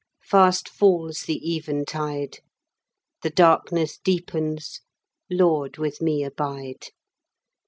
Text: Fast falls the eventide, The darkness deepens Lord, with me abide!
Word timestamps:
Fast 0.23 0.67
falls 0.67 1.25
the 1.27 1.55
eventide, 1.55 2.39
The 3.21 3.29
darkness 3.29 3.99
deepens 4.03 4.79
Lord, 5.29 5.77
with 5.77 6.01
me 6.01 6.23
abide! 6.23 6.85